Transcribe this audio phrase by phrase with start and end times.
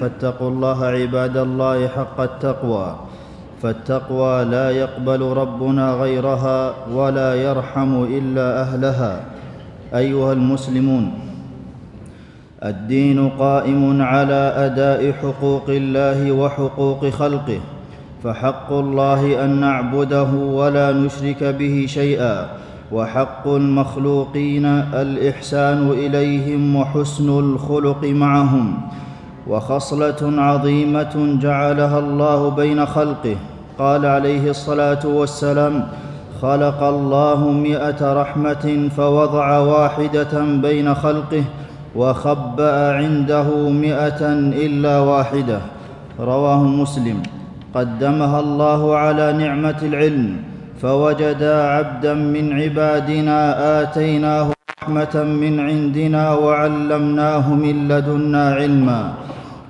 [0.00, 2.96] فاتقوا الله عباد الله حق التقوى.
[3.62, 6.58] فالتقوى لا يقبل ربنا غيرها
[6.90, 9.20] ولا يرحم إلا أهلها.
[9.94, 11.12] أيها المسلمون
[12.64, 17.60] الدين قائم على أداء حقوق الله وحقوق خلقه
[18.24, 22.46] فحق الله أن نعبده ولا نشرك به شيئا
[22.92, 28.80] وحق المخلوقين الإحسان إليهم وحسن الخلق معهم.
[29.48, 33.36] وخصلة عظيمة جعلها الله بين خلقه.
[33.78, 35.88] قال عليه الصلاة والسلام
[36.42, 41.44] خلق الله مائه رحمة فوضع واحدة بين خلقه
[41.96, 44.20] وخبأ عنده مائه
[44.66, 45.60] إلا واحدة.
[46.20, 47.22] رواه مسلم.
[47.74, 50.36] قدمها الله على نعمة العلم
[50.82, 53.38] فوجدا عبدا من عبادنا
[53.82, 54.51] آتيناه
[54.82, 59.12] رحمة من عندنا وعلمناه من لدنا علما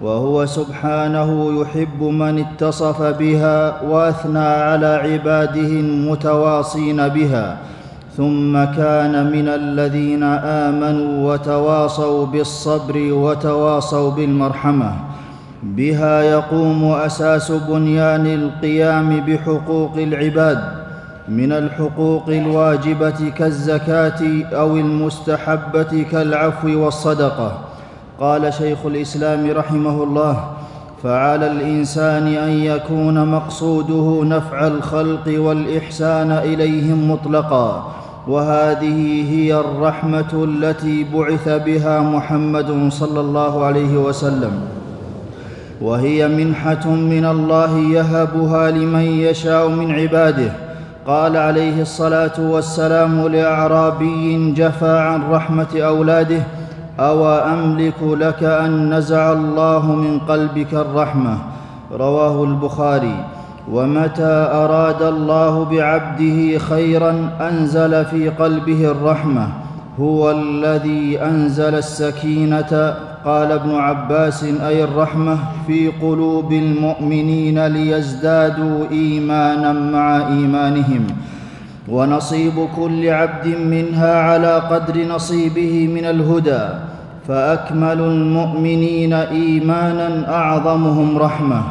[0.01, 7.57] وهو سبحانه يحب من اتصف بها وأثنى على عباده المتواصين بها
[8.17, 10.23] ثم كان من الذين
[10.65, 14.93] آمنوا وتواصوا بالصبر وتواصوا بالمرحمة.
[15.63, 20.82] بها يقوم أساس بنيان القيام بحقوق العباد.
[21.37, 24.21] من الحقوق الواجبة كالزكاة
[24.53, 27.59] أو المستحبة كالعفو والصدقة.
[28.21, 30.45] قال شيخ الإسلام رحمه الله
[31.03, 37.93] فعلى الإنسان أن يكون مقصوده نفع الخلق والإحسان إليهم مطلقا.
[38.29, 44.53] وهذه هي الرحمة التي بعث بها محمد صلى الله عليه وسلم.
[45.81, 50.72] وهي منحة من الله يهبها لمن يشاء من عباده.
[51.07, 56.43] قال عليه الصلاة والسلام لأعرابي جفى عن رحمة أولاده
[57.01, 61.39] أو أملك لك أن نزع الله من قلبك الرحمة؟
[61.93, 63.25] رواه البخاري.
[63.73, 69.49] ومتى أراد الله بعبده خيرا أنزل في قلبه الرحمة؟
[70.01, 72.95] هو الذي أنزل السكينة.
[73.25, 81.07] قال ابن عباس أي الرحمة في قلوب المؤمنين ليزدادوا إيمانا مع إيمانهم.
[81.89, 86.69] ونصيب كل عبد منها على قدر نصيبه من الهدى.
[87.29, 91.63] فأكمل المؤمنين إيمانا أعظمهم رحمة.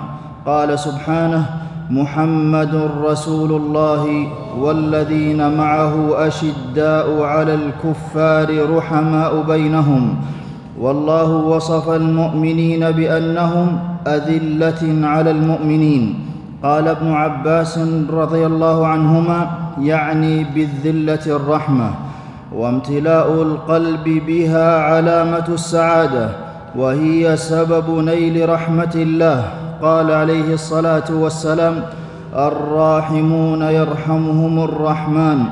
[0.46, 1.61] قال سبحانه
[1.92, 4.28] محمد رسول الله
[4.60, 10.16] والذين معه أشداء على الكفار رحماء بينهم.
[10.80, 16.16] والله وصف المؤمنين بأنهم أذلة على المؤمنين.
[16.64, 17.80] قال ابن عباس
[18.14, 19.50] رضي الله عنهما
[19.82, 21.90] يعني بالذلة الرحمة
[22.56, 26.30] وامتلاء القلب بها علامة السعادة
[26.76, 29.71] وهي سبب نيل رحمة الله.
[29.82, 31.84] قال عليه الصلاة والسلام
[32.36, 35.44] الراحمون يرحمهم الرحمن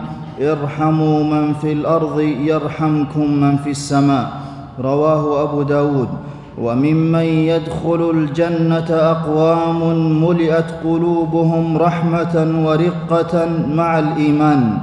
[0.41, 4.27] ارحموا من في الأرض يرحمكم من في السماء.
[4.83, 6.07] رواه أبو داود.
[6.61, 9.79] وممن يدخل الجنة أقوام
[10.23, 12.35] ملئت قلوبهم رحمة
[12.65, 14.77] ورقة مع الإيمان.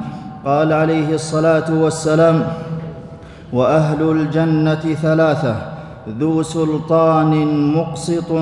[0.47, 2.43] قال عليه الصلاة والسلام
[3.53, 5.76] وأهل الجنة ثلاثة
[6.09, 7.33] ذو سلطان
[7.77, 8.33] مقسط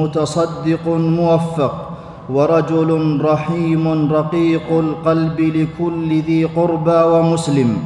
[0.00, 1.90] متصدق موفق
[2.30, 7.76] ورجل رحيم رقيق القلب لكل ذي قربى ومسلم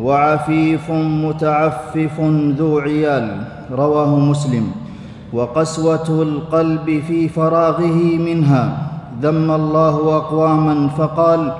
[0.00, 0.90] وعفيف
[1.24, 2.20] متعفف
[2.58, 3.26] ذو عيال
[3.72, 4.86] رواه مسلم.
[5.32, 8.64] وقسوة القلب في فراغه منها
[9.22, 11.52] ذم الله أقواما فقال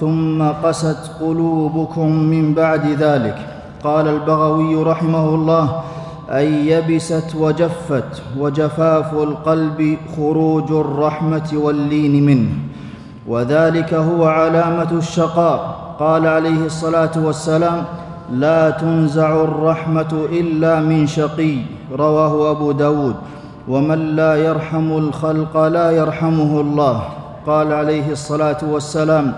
[0.00, 3.38] ثم قست قلوبكم من بعد ذلك
[3.84, 5.80] قال البغوي رحمه الله
[6.30, 12.50] أي يبست وجفت وجفاف القلب خروج الرحمة واللين منه.
[13.28, 15.86] وذلك هو علامة الشقاء.
[15.98, 17.84] قال عليه الصلاة والسلام
[18.32, 21.56] لا تنزع الرحمة إلا من شقي.
[21.92, 23.14] رواه أبو داود
[23.68, 27.02] ومن لا يرحم الخلق لا يرحمه الله.
[27.46, 29.32] قال عليه الصلاة والسلام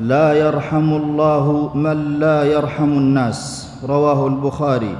[0.00, 3.68] لا يرحم الله من لا يرحم الناس.
[3.88, 4.94] رواه البخاري.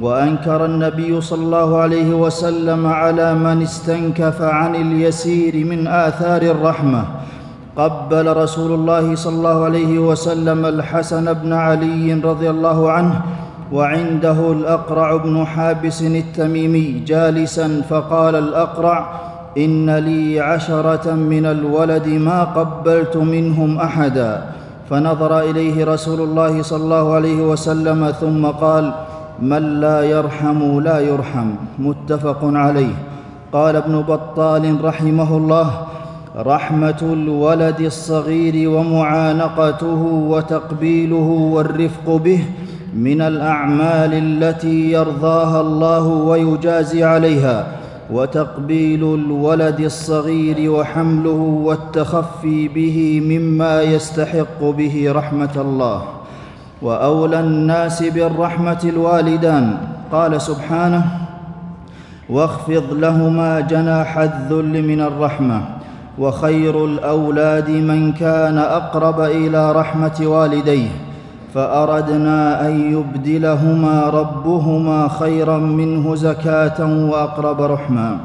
[0.00, 7.04] وأنكر النبي صلى الله عليه وسلم على من استنكف عن اليسير من آثار الرحمة.
[7.76, 13.20] قبل رسول الله صلى الله عليه وسلم الحسن بن علي رضي الله عنه
[13.72, 18.98] وعنده الأقرع بن حابس التميمي جالسا فقال الأقرع
[19.58, 24.44] إن لي عشرة من الولد ما قبلت منهم احدا.
[24.90, 28.92] فنظر إليه رسول الله صلى الله عليه وسلم ثم قال
[29.40, 31.48] من لا يرحم لا يرحم
[31.78, 32.94] متفق عليه.
[33.52, 35.70] قال ابن بطال رحمه الله
[36.36, 42.44] رحمة الولد الصغير ومعانقته وتقبيله والرفق به
[42.94, 47.66] من الأعمال التي يرضاها الله ويجازي عليها
[48.12, 56.02] وتقبيل الولد الصغير وحمله والتخفي به مما يستحق به رحمة الله.
[56.82, 59.76] وأولى الناس بالرحمة الوالدان.
[60.12, 61.04] قال سبحانه
[62.30, 65.62] واخفض لهما جناح الذل من الرحمة
[66.18, 70.88] وخير الأولاد من كان أقرب إلى رحمة والديه.
[71.54, 78.18] فأردنا أن يبدلهما ربهما خيرا منه زكاة وأقرب رحما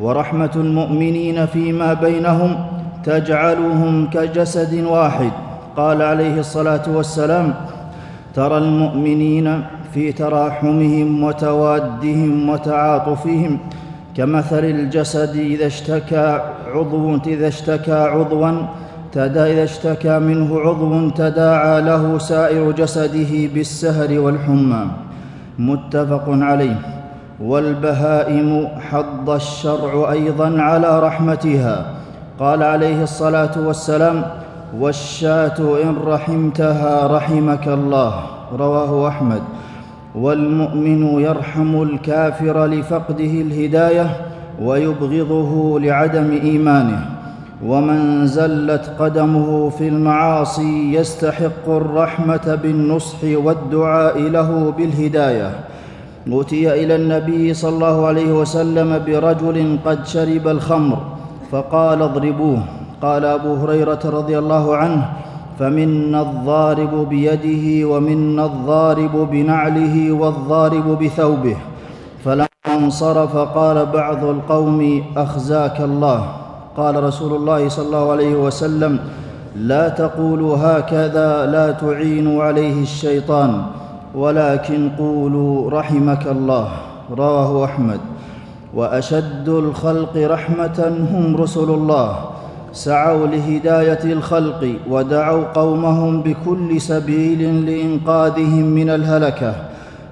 [0.00, 2.56] ورحمة المؤمنين فيما بينهم
[3.04, 5.32] تجعلهم كجسد واحد.
[5.76, 7.54] قال عليه الصلاة والسلام
[8.34, 9.64] ترى المؤمنين
[9.94, 13.58] في تراحمهم وتوادهم وتعاطفهم
[14.16, 16.40] كمثل الجسد إذا اشتكى
[16.74, 18.52] عضو إذا اشتكى عضوا
[19.12, 24.86] تدا إذا اشتكى منه عضو تداعى له سائر جسده بالسهر والحمى.
[25.58, 26.78] متفق عليه.
[27.40, 31.86] والبهائم حض الشرع أيضا على رحمتها.
[32.40, 34.24] قال عليه الصلاة والسلام
[34.78, 38.14] والشاة إن رحمتها رحمك الله
[38.58, 39.42] رواه أحمد.
[40.14, 44.06] والمؤمن يرحم الكافر لفقده الهداية
[44.62, 47.06] ويبغضه لعدم إيمانه.
[47.66, 55.50] ومن زلت قدمه في المعاصي يستحق الرحمة بالنصح والدعاء له بالهداية.
[56.32, 60.98] أوتي إلى النبي صلى الله عليه وسلم برجل قد شرب الخمر
[61.52, 62.58] فقال اضربوه.
[63.02, 65.12] قال أبو هريرة رضي الله عنه
[65.58, 71.56] فمنا الضارب بيده ومنا الضارب بنعله والضارب بثوبه
[72.24, 76.26] فلما انصرف قال بعض القوم أخزاك الله
[76.76, 78.98] قال رسول الله صلى الله عليه وسلم
[79.56, 83.62] لا تقولوا هكذا لا تعينوا عليه الشيطان
[84.14, 86.68] ولكن قولوا رحمك الله
[87.10, 88.00] رواه أحمد.
[88.74, 90.78] وأشد الخلق رحمة
[91.12, 92.16] هم رسل الله
[92.72, 99.54] سعوا لهداية الخلق ودعوا قومهم بكل سبيل لإنقاذهم من الهلكة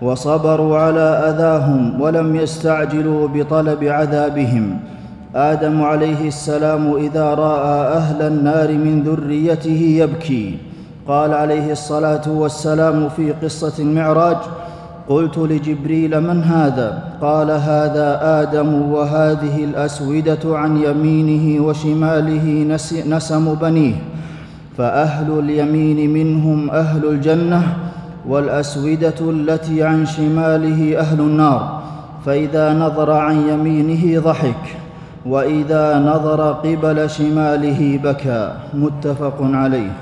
[0.03, 4.79] وصبروا على أذاهم ولم يستعجلوا بطلب عذابهم.
[5.35, 10.59] آدم عليه السلام إذا رأى أهل النار من ذريته يبكي.
[11.09, 14.37] قال عليه الصلاة والسلام في قصة المعراج
[15.11, 22.79] قلت لجبريل من هذا؟ قال هذا آدم وهذه الأسودة عن يمينه وشماله
[23.09, 23.95] نسم بنيه
[24.79, 27.63] فأهل اليمين منهم أهل الجنة
[28.29, 31.83] والأسودة التي عن شماله أهل النار
[32.27, 34.65] فإذا نظر عن يمينه ضحك
[35.27, 39.93] وإذا نظر قبل شماله بكى متفق عليه.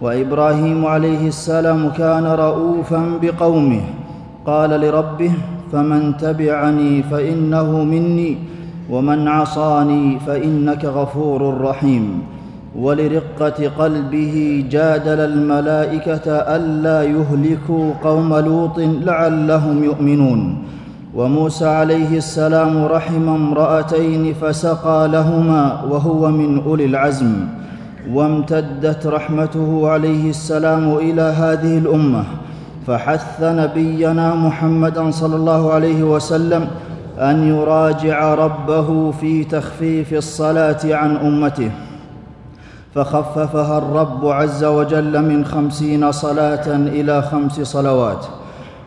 [0.00, 3.82] وإبراهيم عليه السلام كان رؤوفا بقومه.
[4.46, 5.32] قال لربه
[5.72, 8.38] فمن تبعني فإنه مني
[8.90, 12.22] ومن عصاني فإنك غفور رحيم
[12.78, 20.62] ولرقة قلبه جادل الملائكة ألا يهلكوا قوم لوط لعلهم يؤمنون
[21.14, 27.32] وموسى عليه السلام رحم امرأتين فسقى لهما وهو من أولي العزم
[28.12, 32.24] وامتدت رحمته عليه السلام إلى هذه الأمة
[32.86, 36.66] فحث نبينا محمدا صلى الله عليه وسلم
[37.18, 41.70] أن يراجع ربه في تخفيف الصلاة عن أمته.
[42.94, 48.26] فخففها الرب عز وجل من خمسين صلاة إلى خمس صلوات.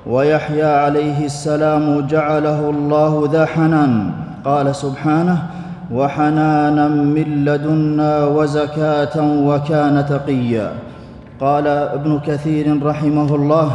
[0.08, 4.12] ويحيى عليه السلام جعله الله ذا حنان.
[4.46, 5.38] قال سبحانه
[5.92, 10.72] وحنانا من لدنا وزكاة وكان تقيا.
[11.42, 13.72] قال ابن كثير رحمه الله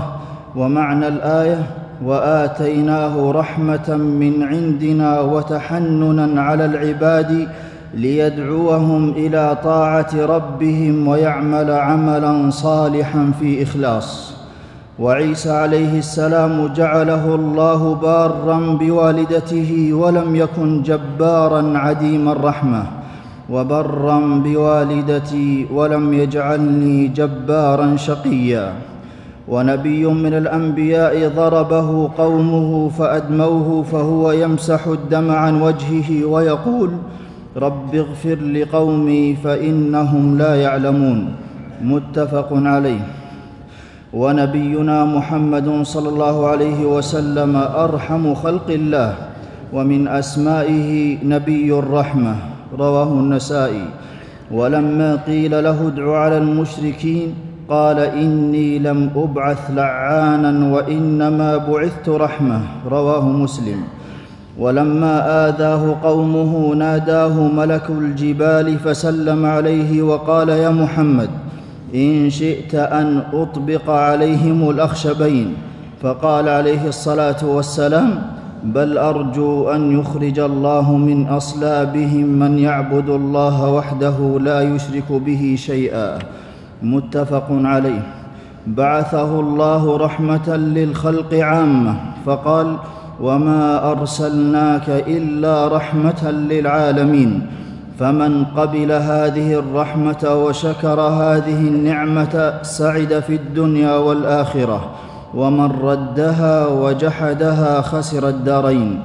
[0.57, 1.67] ومعنى الآية
[2.05, 7.49] وآتيناه رحمة من عندنا وتحننا على العباد
[7.95, 14.35] ليدعوهم إلى طاعة ربهم ويعمل عملا صالحا في إخلاص.
[14.99, 23.00] وعيسى عليه السلام جعله الله بارا بوالدته ولم يكن جبارا عديم الرحمة.
[23.51, 28.73] وبرا بوالدتي ولم يجعلني جبارا شقيا.
[29.49, 36.91] ونبي من الأنبياء ضربه قومه فأدموه فهو يمسح الدم عن وجهه ويقول
[37.57, 41.35] رب اغفر لقومي فإنهم لا يعلمون.
[41.83, 43.03] متفق عليه.
[44.15, 49.15] ونبينا محمد صلى الله عليه وسلم أرحم خلق الله
[49.73, 52.50] ومن أسمائه نبي الرحمة.
[52.79, 53.85] رواه النسائي.
[54.53, 57.35] ولما قيل له ادع على المشركين
[57.69, 62.61] قال إني لم أبعث لعانا وإنما بعثت رحمة.
[62.91, 63.83] رواه مسلم.
[64.59, 71.31] ولما آذاه قومه ناداه ملك الجبال فسلم عليه وقال يا محمد
[71.95, 75.55] إن شئت أن أطبق عليهم الأخشبين.
[76.03, 78.23] فقال عليه الصلاة والسلام
[78.65, 86.19] بل أرجو أن يخرج الله من أصلابهم من يعبد الله وحده لا يشرك به شيئا.
[86.83, 88.03] متفق عليه.
[88.67, 91.95] بعثه الله رحمة للخلق عامة.
[92.27, 92.77] فقال
[93.21, 97.47] وما أرسلناك إلا رحمة للعالمين.
[97.99, 104.91] فمن قبل هذه الرحمة وشكر هذه النعمة سعد في الدنيا والآخرة.
[105.35, 109.03] ومن ردها وجحدها خسر الدارين.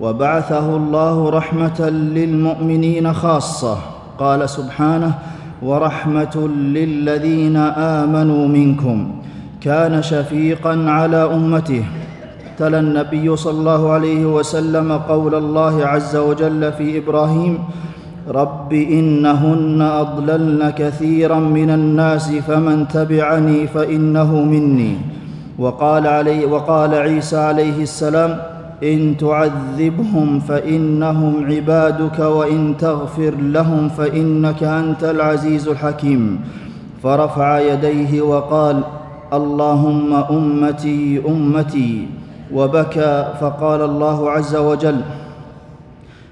[0.00, 3.78] وبعثه الله رحمة للمؤمنين خاصة.
[4.18, 5.14] قال سبحانه
[5.62, 9.10] ورحمة للذين آمنوا منكم.
[9.60, 11.84] كان شفيقا على أمته.
[12.58, 17.58] تلا النبي صلى الله عليه وسلم قول الله عز وجل في إبراهيم
[18.28, 25.17] رب إنهن أضللن كثيرا من الناس فمن تبعني فإنه مني.
[25.58, 28.38] وقال, علي وقال عيسى عليه السلام
[28.82, 36.40] إن تعذبهم فإنهم عبادك وإن تغفر لهم فإنك أنت العزيز الحكيم.
[37.02, 38.82] فرفع يديه وقال
[39.32, 42.06] اللهم أمتي أمتي.
[42.54, 45.00] وبكى فقال الله عز وجل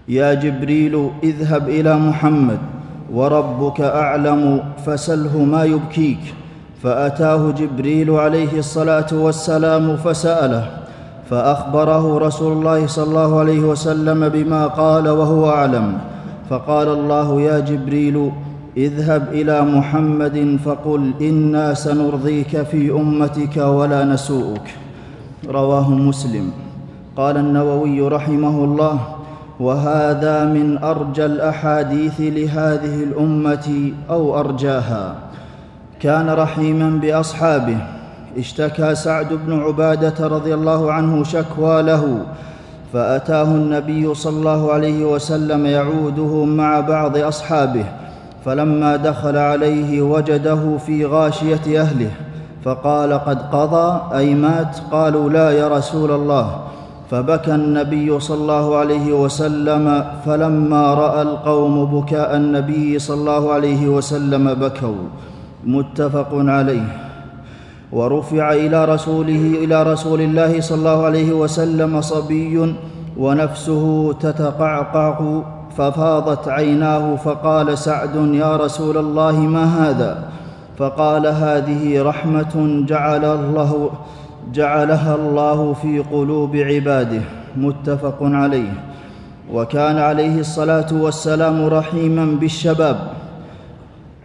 [0.08, 2.58] يا جبريل اذهب إلى محمد
[3.12, 6.45] وربك أعلم فسله ما يبكيك.
[6.82, 10.66] فأتاه جبريل عليه الصلاة والسلام فسأله
[11.30, 15.98] فأخبره رسول الله صلى الله عليه وسلم بما قال وهو أعلم.
[16.50, 18.30] فقال الله يا جبريل
[18.76, 24.74] اذهب إلى محمد فقل إنا سنرضيك في أمتك ولا نسوءك.
[25.48, 26.50] رواه مسلم.
[27.16, 28.98] قال النووي رحمه الله
[29.60, 35.14] وهذا من أرجى الأحاديث لهذه الأمة أو أرجاها.
[36.02, 37.78] كان رحيما بأصحابه.
[38.38, 42.18] اشتكى سعد بن عبادة رضي الله عنه شكوى له
[42.92, 47.84] فأتاه النبي صلى الله عليه وسلم يعوده مع بعض أصحابه
[48.44, 52.10] فلما دخل عليه وجده في غاشية أهله
[52.64, 56.60] فقال قد قضى أي مات؟ قالوا لا يا رسول الله.
[57.10, 64.54] فبكى النبي صلى الله عليه وسلم فلما رأى القوم بكاء النبي صلى الله عليه وسلم
[64.54, 65.06] بكوا.
[65.66, 67.06] متفق عليه.
[67.92, 72.74] ورفع إلى رسوله إلى رسول الله صلى الله عليه وسلم صبي
[73.18, 75.42] ونفسه تتقعقع
[75.76, 80.28] ففاضت عيناه فقال سعد يا رسول الله ما هذا؟
[80.78, 83.90] فقال هذه رحمة جعل الله
[84.52, 87.20] جعلها الله في قلوب عباده.
[87.56, 88.72] متفق عليه.
[89.52, 93.15] وكان عليه الصلاة والسلام رحيما بالشباب.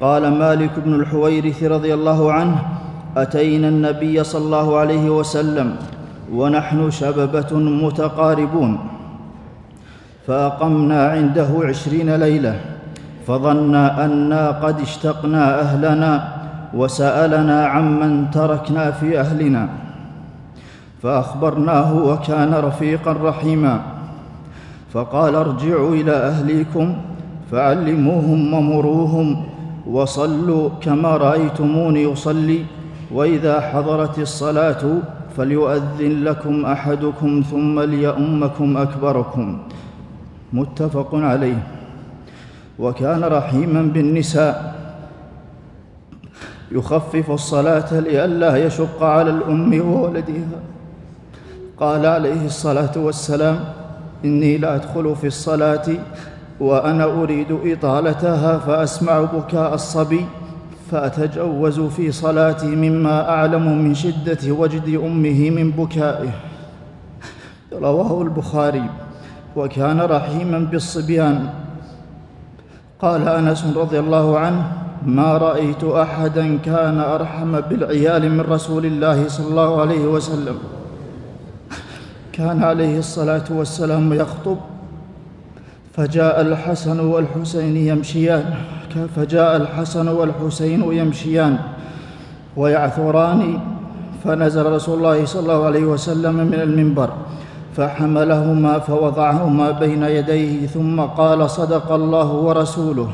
[0.01, 2.55] قال مالك بن الحويرث رضي الله عنه
[3.17, 5.75] أتينا النبي صلى الله عليه وسلم
[6.33, 8.79] ونحن شببه متقاربون
[10.27, 12.59] فأقمنا عنده عشرين ليلة
[13.27, 16.33] فظنا أنا قد اشتقنا أهلنا
[16.73, 19.69] وسألنا عمن تركنا في أهلنا
[21.03, 23.81] فأخبرناه وكان رفيقا رحيما
[24.93, 26.95] فقال ارجعوا إلى أهليكم
[27.51, 29.45] فعلموهم ومروهم
[29.87, 32.65] وصلوا كما رايتموني اصلي
[33.11, 34.83] وإذا حضرت الصلاة
[35.37, 39.59] فليؤذن لكم أحدكم ثم ليؤمكم أكبركم.
[40.53, 41.63] متفق عليه.
[42.79, 44.81] وكان رحيما بالنساء.
[46.71, 50.59] يخفف الصلاة لئلا يشق على الأم وولدها.
[51.77, 53.59] قال عليه الصلاة والسلام
[54.25, 55.87] إني لا أدخل في الصلاة
[56.61, 60.25] وأنا أريد إطالتها فأسمع بكاء الصبي
[60.91, 66.31] فأتجوز في صلاتي مما أعلم من شدة وجد أمه من بكائه.
[67.73, 68.83] رواه البخاري.
[69.55, 71.49] وكان رحيما بالصبيان.
[73.01, 74.71] قال أنس رضي الله عنه
[75.05, 80.57] ما رأيت أحدا كان أرحم بالعيال من رسول الله صلى الله عليه وسلم.
[82.33, 84.57] كان عليه الصلاة والسلام يخطب
[85.93, 88.43] فجاء الحسن والحسين يمشيان.
[89.15, 91.57] فجاء الحسن والحسين يمشيان.
[92.57, 93.59] ويعثران
[94.23, 97.09] فنزل رسول الله صلى الله عليه وسلم من المنبر.
[97.77, 103.09] فحملهما فوضعهما بين يديه ثم قال صدق الله ورسوله.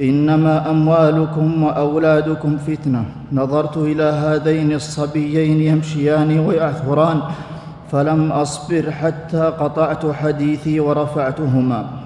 [0.00, 3.04] إنما أموالكم وأولادكم فتنة.
[3.32, 7.20] نظرت إلى هذين الصبيين يمشيان ويعثران.
[7.92, 12.05] فلم أصبر حتى قطعت حديثي ورفعتهما.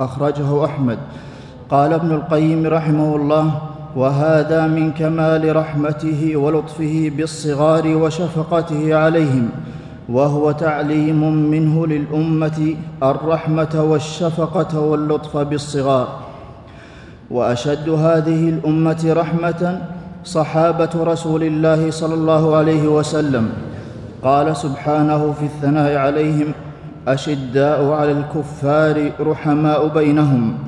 [0.00, 0.98] أخرجه أحمد.
[1.70, 3.50] قال ابن القيم رحمه الله
[3.96, 9.48] وهذا من كمال رحمته ولطفه بالصغار وشفقته عليهم
[10.08, 16.08] وهو تعليم منه للأمة الرحمة والشفقة واللطف بالصغار.
[17.30, 19.82] وأشد هذه الأمة رحمة
[20.24, 23.52] صحابة رسول الله صلى الله عليه وسلم.
[24.22, 26.52] قال سبحانه في الثناء عليهم
[27.08, 30.58] أشداء على الكفار رحماء بينهم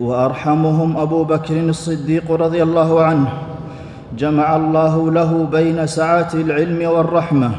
[0.00, 3.32] وأرحمهم أبو بكر الصديق رضي الله عنه
[4.18, 7.50] جمع الله له بين سعه العلم والرحمة.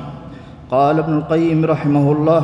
[0.71, 2.43] قال ابن القيم رحمه الله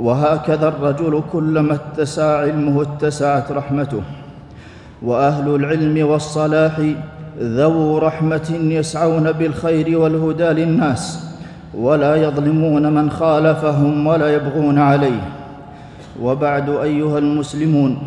[0.00, 4.02] وهكذا الرجل كلما اتسع علمه اتسعت رحمته
[5.02, 6.80] وأهل العلم والصلاح
[7.38, 11.27] ذو رحمة يسعون بالخير والهدى للناس.
[11.74, 15.20] ولا يظلمون من خالفهم ولا يبغون عليه.
[16.22, 17.98] وبعد أيها المسلمون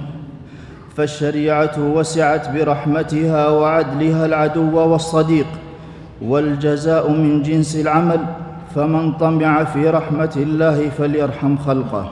[0.96, 5.46] فالشريعة وسعت برحمتها وعدلها العدو والصديق
[6.22, 8.20] والجزاء من جنس العمل
[8.76, 12.06] فمن طمع في رحمة الله فليرحم خلقه.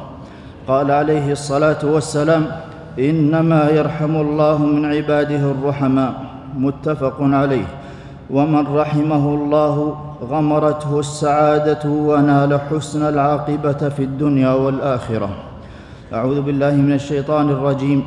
[0.67, 2.45] قال عليه الصلاة والسلام
[2.99, 6.13] إنما يرحم الله من عباده الرحماء.
[6.57, 7.65] متفق عليه.
[8.29, 9.75] ومن رحمه الله
[10.21, 15.29] غمرته السعادة ونال حسن العاقبة في الدنيا والآخرة.
[16.13, 18.03] أعوذ بالله من الشيطان الرجيم.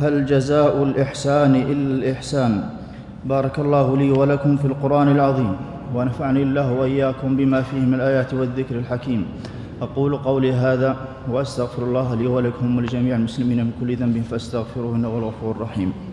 [0.00, 2.64] هل جزاء الإحسان إلا الإحسان؟
[3.24, 5.56] بارك الله لي ولكم في القرآن العظيم.
[5.94, 9.24] ونفعني الله وإياكم بما فيه من الآيات والذكر الحكيم.
[9.82, 10.96] أقول قولي هذا
[11.32, 16.11] وأستغفر الله لي ولكم ولجميع المسلمين من كل ذنب فاستغفروه إنه الغفور الرحيم.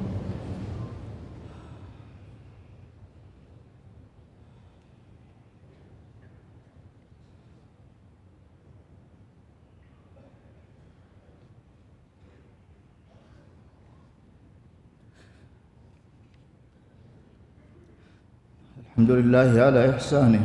[18.79, 20.39] الحمد لله على إحسانه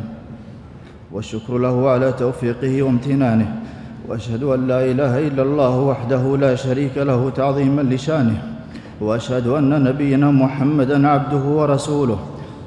[1.13, 3.49] والشكر له على توفيقه وامتنانه
[4.09, 8.43] وأشهد أن لا إله إلا الله وحده لا شريك له تعظيما لشانه
[9.01, 12.19] وأشهد أن نبينا محمدا عبده ورسوله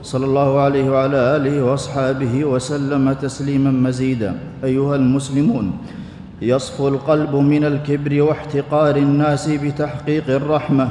[0.04, 4.36] صلى الله عليه وعلى آله وأصحابه وسلم تسليما مزيدا.
[4.64, 5.72] أيها المسلمون
[6.42, 10.88] يصفو القلب من الكبر واحتقار الناس بتحقيق الرحمة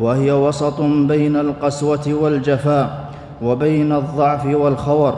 [0.00, 3.03] وهي وسط بين القسوة والجفاء
[3.44, 5.14] وبين الضعف والخور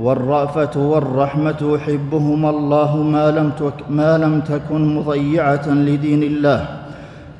[0.00, 6.66] والرأفة والرحمة يحبهما الله ما لم, تك ما لم تكن مضيعة لدين الله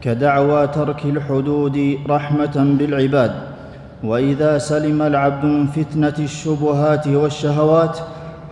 [0.03, 3.33] كدعوى ترك الحدود رحمة بالعباد.
[4.05, 7.99] وإذا سلم العبد من فتنة الشبهات والشهوات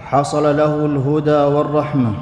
[0.00, 2.12] حصل له الهدى والرحمة.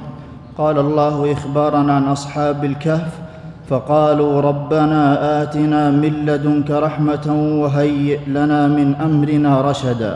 [0.59, 3.28] قال الله إخبارا عن أصحاب الكهف
[3.69, 5.03] فقالوا ربنا
[5.43, 7.27] آتنا من لدنك رحمة
[7.61, 10.15] وهيئ لنا من أمرنا رشدا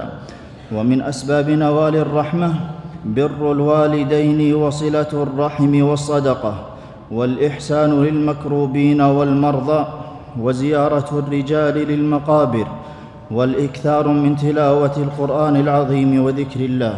[0.73, 2.51] ومن اسباب نوال الرحمه
[3.05, 6.55] بر الوالدين وصلة الرحم والصدقة
[7.11, 9.81] والإحسان للمكروبين والمرضى
[10.41, 12.67] وزيارة الرجال للمقابر
[13.31, 16.95] والإكثار من تلاوة القرآن العظيم وذكر الله.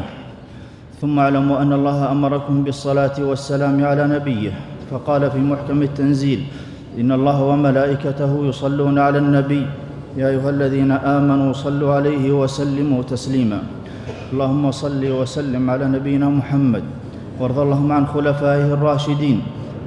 [1.01, 4.74] ثم اعلموا أن الله أمركم بالصلاة والسلام على نبيه.
[4.91, 6.41] فقال في محكم التنزيل
[7.01, 9.67] إن الله وملائكته يصلون على النبي
[10.17, 13.63] يا أيها الذين آمنوا صلوا عليه وسلموا تسليما.
[14.33, 16.85] اللهم صل وسلم على نبينا محمد
[17.41, 19.39] وارض اللهم عن خلفائه الراشدين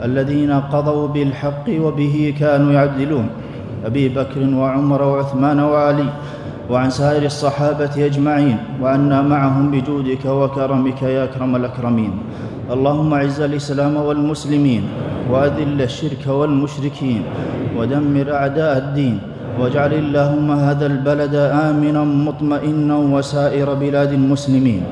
[0.03, 3.27] الذين قضوا بالحق وبه كانوا يعدلون.
[3.85, 6.09] أبي بكر وعمر وعثمان وعلي
[6.69, 12.11] وعن سائر الصحابة أجمعين وعنا معهم بجودك وكرمك يا أكرم الأكرمين.
[12.67, 14.83] اللهم أعز الإسلام والمسلمين
[15.31, 17.21] وأذل الشرك والمشركين
[17.79, 19.19] ودمر أعداء الدين
[19.59, 24.83] واجعل اللهم هذا البلد آمنا مطمئنا وسائر بلاد المسلمين.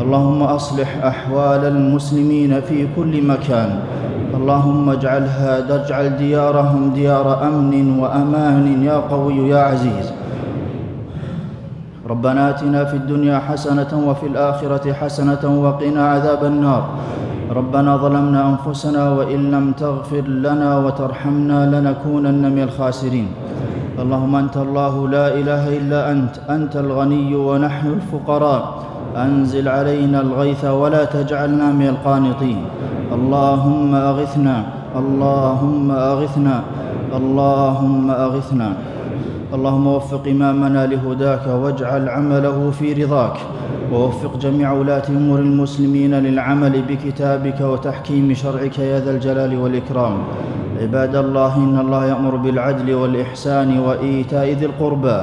[0.00, 3.70] اللهم أصلح أحوال المسلمين في كل مكان.
[4.34, 10.19] اللهم اجعلها اجعل ديارهم ديار أمن وأمان يا قوي يا عزيز.
[12.10, 16.82] ربنا آتنا في الدنيا حسنة وفي الآخرة حسنة وقنا عذاب النار.
[17.50, 23.28] ربنا ظلمنا أنفسنا وإن لم تغفر لنا وترحمنا لنكونن من الخاسرين.
[24.02, 28.62] اللهم أنت الله لا إله إلا أنت أنت الغني ونحن الفقراء.
[29.16, 32.58] أنزل علينا الغيث ولا تجعلنا من القانطين.
[33.14, 34.56] اللهم أغثنا
[34.98, 36.56] اللهم أغثنا
[37.14, 38.68] اللهم أغثنا.
[39.54, 43.36] اللهم وفق إمامنا لهداك واجعل عمله في رضاك
[43.92, 50.14] ووفق جميع ولاة أمور المسلمين للعمل بكتابك وتحكيم شرعك يا ذا الجلال والإكرام.
[50.82, 55.20] عباد الله إن الله يأمر بالعدل والإحسان وإيتاء ذي القربى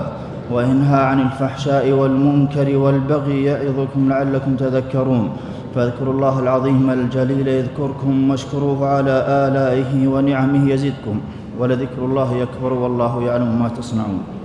[0.52, 5.30] وينهى عن الفحشاء والمنكر والبغي يعظكم لعلكم تذكرون.
[5.76, 9.16] فاذكروا الله العظيم الجليل يذكركم واشكروه على
[9.48, 11.20] آلائه ونعمه يزدكم.
[11.60, 14.37] ولذكر الله يكبر والله يعلم ما تصنعون.